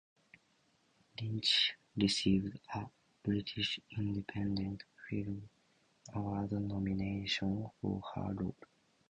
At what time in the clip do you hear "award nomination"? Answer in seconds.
6.15-7.69